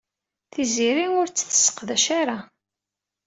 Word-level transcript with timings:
Tiziri 0.53 1.05
ur 1.19 1.27
t-tesseqdac 1.29 2.05
ara. 2.19 2.37